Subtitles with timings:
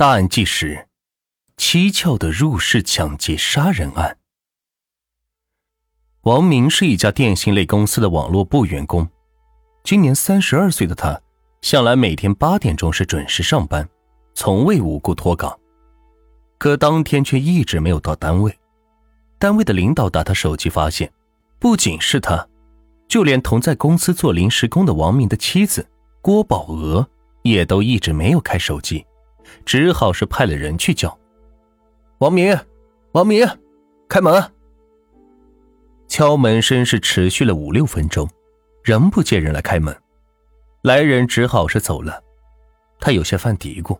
[0.00, 0.88] 大案纪实：
[1.58, 4.16] 蹊跷的入室抢劫杀人案。
[6.22, 9.06] 王明是一家电信类公司的网络部员工，
[9.84, 11.20] 今年三十二岁的他，
[11.60, 13.86] 向来每天八点钟是准时上班，
[14.32, 15.54] 从未无故脱岗。
[16.56, 18.58] 可当天却一直没有到单位。
[19.38, 21.12] 单位的领导打他手机，发现
[21.58, 22.48] 不仅是他，
[23.06, 25.86] 就连同在公司做临时工的王明的妻子
[26.22, 27.06] 郭宝娥，
[27.42, 29.04] 也都一直没有开手机。
[29.64, 31.16] 只好是派了人去叫，
[32.18, 32.56] 王明，
[33.12, 33.46] 王明，
[34.08, 34.42] 开门。
[36.08, 38.28] 敲门声是持续了五六分钟，
[38.82, 39.96] 仍不见人来开门，
[40.82, 42.22] 来人只好是走了。
[42.98, 43.98] 他有些犯嘀咕，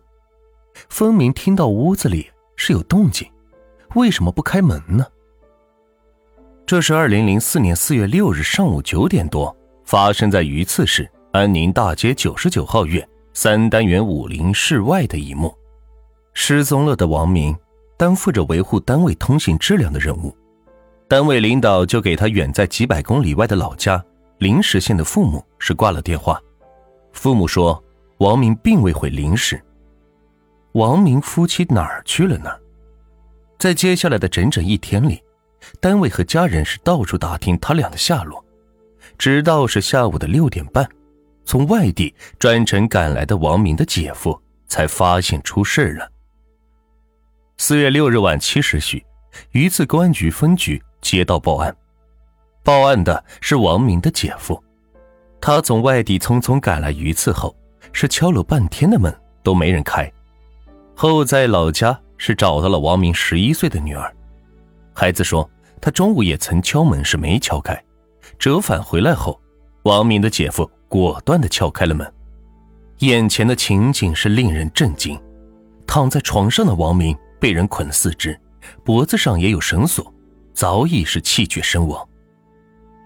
[0.89, 3.27] 分明听到屋子里是有动静，
[3.95, 5.05] 为什么不开门呢？
[6.65, 13.05] 这是二零零四年四月六日上午九点多发生在榆次市安宁大街九十九号院。
[13.33, 15.55] 三单元五零室外的一幕，
[16.33, 17.55] 失踪了的王明
[17.97, 20.35] 担负着维护单位通信质量的任务，
[21.07, 24.03] 单位领导就给他远在几百公里外的老家
[24.39, 26.41] 临时县的父母是挂了电话，
[27.13, 27.81] 父母说
[28.17, 29.61] 王明并未回临时。
[30.73, 32.49] 王明夫妻哪儿去了呢？
[33.57, 35.23] 在接下来的整整一天里，
[35.79, 38.43] 单位和家人是到处打听他俩的下落，
[39.17, 40.85] 直到是下午的六点半。
[41.51, 46.09] 从外地专程赶来的王明的姐夫才发现出事了。
[47.57, 49.05] 四月六日晚七时许，
[49.51, 51.75] 榆次公安局分局接到报案，
[52.63, 54.63] 报案的是王明的姐夫。
[55.41, 57.53] 他从外地匆匆赶来榆次后，
[57.91, 59.13] 是敲了半天的门
[59.43, 60.09] 都没人开，
[60.95, 64.09] 后在老家是找到了王明十一岁的女儿。
[64.93, 67.77] 孩子说，他中午也曾敲门是没敲开，
[68.39, 69.37] 折返回来后，
[69.83, 70.71] 王明的姐夫。
[70.91, 72.13] 果断的撬开了门，
[72.97, 75.17] 眼前的情景是令人震惊。
[75.87, 78.37] 躺在床上的王明被人捆了四肢，
[78.83, 80.13] 脖子上也有绳索，
[80.53, 82.05] 早已是气绝身亡。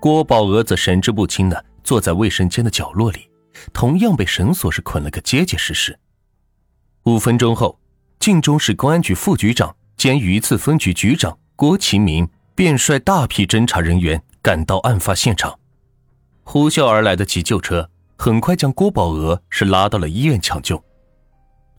[0.02, 3.29] 郭宝娥则神志不清的坐在卫生间的角落里，
[3.72, 5.95] 同样被绳索是捆了个结结实实。
[7.03, 7.79] 五分钟后，
[8.18, 15.59] 晋中市公安局副局长兼榆次分局局长郭其明便率大批侦查人员赶到案发现场。
[16.47, 20.81] 呼啸而来的急救车很快将郭宝娥是拉到了医院抢救。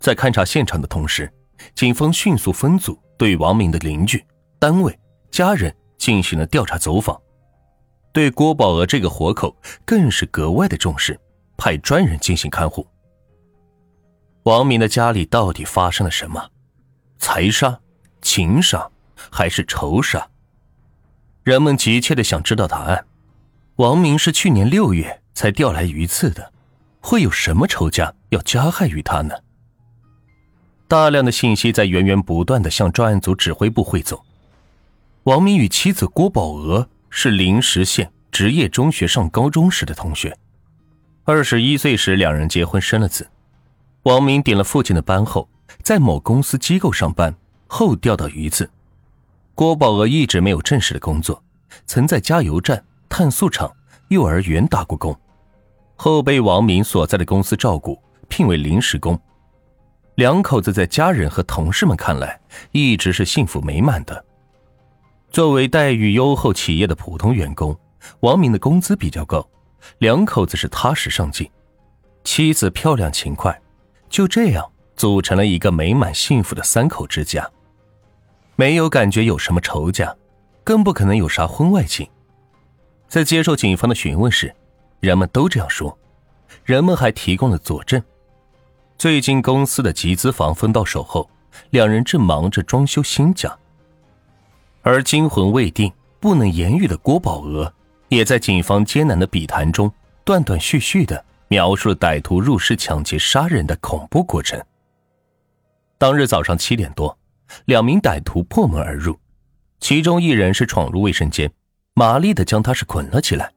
[0.01, 1.33] 在勘察现场的同时，
[1.75, 4.23] 警方迅速分组对王明的邻居、
[4.59, 4.99] 单位、
[5.31, 7.19] 家人进行了调查走访，
[8.13, 11.19] 对郭宝娥这个活口更是格外的重视，
[11.57, 12.87] 派专人进行看护。
[14.43, 16.51] 王明的家里到底发生了什么？
[17.19, 17.81] 财杀、
[18.21, 18.91] 情杀
[19.31, 20.29] 还是仇杀？
[21.45, 23.07] 人们急切的想知道答案。
[23.77, 26.51] 王明是去年六月才调来榆次的，
[27.01, 29.35] 会有什么仇家要加害于他呢？
[30.89, 34.19] 大量的信息在源源不断的向专案组指挥部汇总。
[35.25, 40.35] 王明与妻子郭宝娥是临时县职业中学上高中时的同学，
[41.25, 43.29] 二十一岁时两人结婚生了子。
[44.05, 45.51] 王明顶了父亲的班后，
[45.83, 47.35] 在某公司机构上班，
[47.67, 48.71] 后调到榆次。
[49.55, 51.43] 郭宝娥一直没有正式的工作，
[51.85, 52.83] 曾在加油站。
[53.19, 53.75] 碳素厂、
[54.09, 55.19] 幼儿园打过工，
[55.97, 59.19] 后被王明所在的公司照顾，聘为临时工。
[60.17, 62.39] 两口子在家人和同事们看来，
[62.73, 64.23] 一直是幸福美满的。
[65.31, 67.75] 作为待遇优厚企业的普通员工，
[68.21, 69.49] 王明的工资比较高，
[69.97, 71.51] 两口子是踏实上进，
[72.23, 73.59] 妻子漂亮勤快，
[74.11, 77.51] 就这样组成了一个美满幸福的三口之家。
[78.57, 80.15] 没有感觉有什么仇家，
[80.63, 82.07] 更不可能有啥婚外情。
[83.09, 84.55] 在接受警方的询问时，
[85.01, 85.97] 人们都这样说。
[86.65, 88.03] 人们还提供了佐证。
[88.99, 91.29] 最近公司的集资房分到手后，
[91.71, 93.57] 两人正忙着装修新家。
[94.83, 97.73] 而惊魂未定、不能言语的郭宝娥，
[98.09, 99.93] 也在警方艰难的笔谈中，
[100.25, 104.61] 断断续续的描述了歹徒入室抢劫杀人的恐怖过程。
[105.99, 107.17] 当日早上七点多，
[107.67, 109.19] 两名歹徒破门而入，
[109.79, 111.51] 其中一人是闯入卫生间。
[111.99, 113.51] 麻利的将他是捆了起来，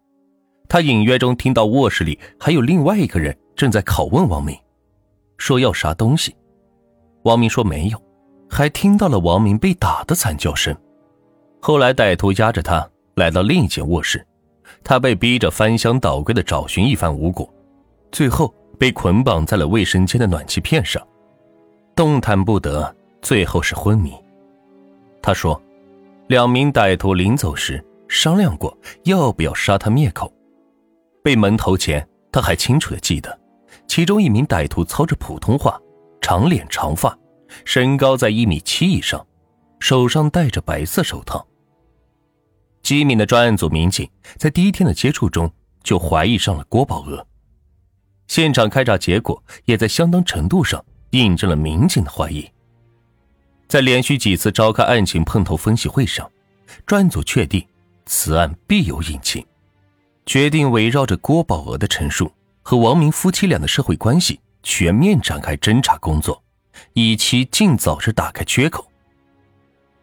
[0.70, 4.58] 他隐约中听到卧室里还有另外一个人正在拷问王明，
[5.38, 6.34] 说要啥东西。
[7.24, 8.02] 王明说没有，
[8.50, 10.74] 还听到了王明被打的惨叫声。
[11.60, 14.26] 后来歹徒押着他来到另一间卧室，
[14.86, 17.54] 他被逼着翻箱倒柜的找寻一番无果，
[18.10, 21.06] 最后被捆绑在了卫生间的暖气片上，
[21.94, 24.14] 动弹不得，最后是昏迷。
[25.22, 25.62] 他说，
[26.28, 27.84] 两名歹徒临走时。
[28.10, 30.34] 商量过要不要杀他灭口。
[31.24, 33.40] 被门头前，他还清楚的记得，
[33.88, 35.80] 其中一名歹徒操着普通话，
[36.20, 37.18] 长脸长发，
[37.64, 39.26] 身高在一米七以上，
[39.80, 41.46] 手上戴着白色手套。
[42.82, 45.52] 机敏的专案组民警在第一天的接触中
[45.84, 47.26] 就怀疑上了郭宝娥，
[48.28, 52.50] 现场开查结果也在相当程度上印证了民警的怀疑。
[53.68, 56.32] 在连续几次召开案情碰头分析会上，
[56.88, 57.64] 专案组确定
[58.12, 59.46] 此案必有隐情，
[60.26, 62.34] 决定围绕着郭宝娥的陈述
[62.64, 66.42] 和王明夫妻俩的社会关系全面展开侦查工作，
[66.94, 68.92] 以期尽早日打开缺口。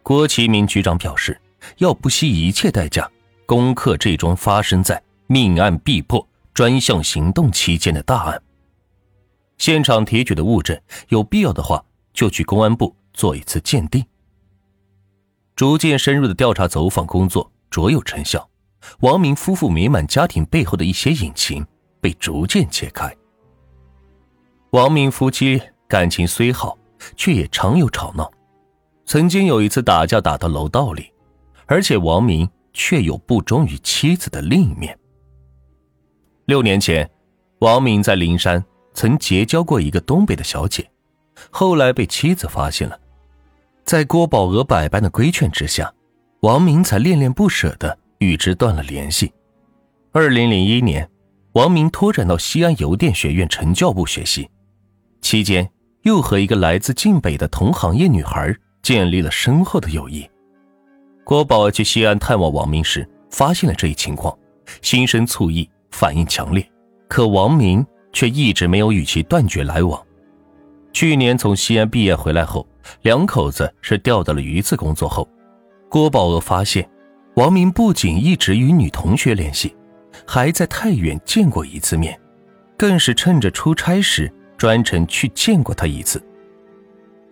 [0.01, 1.39] 郭其明局长表示。
[1.79, 3.09] 要不惜一切代价
[3.45, 8.41] 攻克这桩发生在命案必破专项行动期间的大案。
[9.57, 11.83] 现场提取的物证，有必要的话
[12.13, 14.05] 就去公安部做一次鉴定。
[15.55, 18.49] 逐渐深入的调查走访工作卓有成效，
[18.99, 21.65] 王明夫妇美满家庭背后的一些隐情
[21.99, 23.15] 被逐渐揭开。
[24.71, 26.77] 王明夫妻感情虽好，
[27.15, 28.31] 却也常有吵闹，
[29.05, 31.11] 曾经有一次打架打到楼道里。
[31.69, 34.97] 而且王明却有不忠于妻子的另一面。
[36.45, 37.09] 六年前，
[37.59, 40.89] 王明在灵山曾结交过一个东北的小姐，
[41.49, 42.97] 后来被妻子发现了，
[43.83, 45.93] 在郭宝娥百般的规劝之下，
[46.41, 49.33] 王明才恋恋不舍的与之断了联系。
[50.11, 51.09] 二零零一年，
[51.53, 54.47] 王明拓展到西安邮电学院成教部学习，
[55.19, 55.67] 期间
[56.03, 60.29] 又和一个来自晋北的同行业女孩建立了深厚的友谊。
[61.23, 64.37] 郭宝去西安探望王明时，发现了这一情况，
[64.83, 66.63] 心生醋意，反应强烈。
[67.07, 67.83] 可王明
[68.13, 69.99] 却一直没有与其断绝来往。
[70.93, 72.67] 去年从西安毕业回来后，
[73.01, 75.27] 两口子是调到了榆次工作后，
[75.89, 76.87] 郭宝娥发现，
[77.35, 79.73] 王明不仅一直与女同学联系，
[80.25, 82.19] 还在太原见过一次面，
[82.77, 86.21] 更是趁着出差时专程去见过他一次。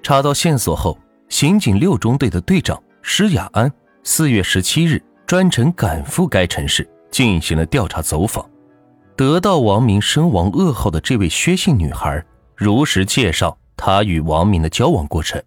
[0.02, 0.98] 查到线索后，
[1.28, 3.72] 刑警六中队的队长施雅安。
[4.04, 8.48] 四月十七日，专程赶赴该城市进行了调查走访，
[9.18, 12.24] 得到王明身亡噩耗的这位薛姓女孩
[12.56, 15.42] 如实介绍她与王明的交往过程。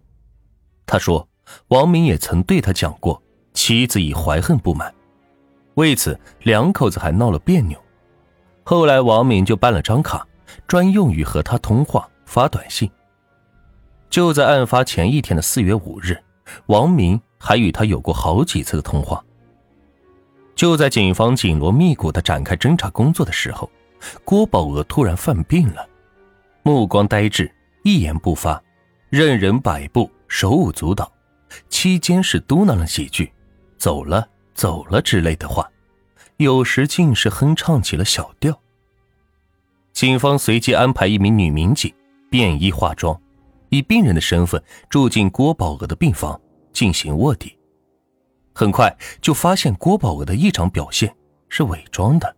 [0.85, 1.25] 她说，
[1.69, 3.21] 王明也曾对他讲过，
[3.53, 4.93] 妻子已怀恨不满，
[5.75, 7.77] 为此两口子还闹了别扭。
[8.63, 10.27] 后来王明就办了张卡，
[10.67, 12.89] 专用于和他通话发短信。
[14.09, 16.17] 就在案发前一天的四月五日，
[16.67, 17.19] 王明。
[17.41, 19.23] 还与他有过好几次的通话。
[20.55, 23.71] 就在警方紧锣密鼓的展开侦查工作的时候，
[24.25, 25.87] 郭宝娥突然犯病了，
[26.63, 27.49] 目光呆滞，
[27.85, 28.61] 一言不发，
[29.09, 31.09] 任人摆布，手舞足蹈。
[31.69, 33.31] 期间是嘟囔了几句
[33.77, 35.69] “走了，走了”之类的话，
[36.37, 38.59] 有时竟是哼唱起了小调。
[39.93, 41.93] 警方随即安排一名女民警
[42.29, 43.19] 便衣化妆，
[43.69, 46.39] 以病人的身份住进郭宝娥的病房。
[46.71, 47.57] 进行卧底，
[48.53, 51.13] 很快就发现郭宝娥的异常表现
[51.49, 52.35] 是伪装的。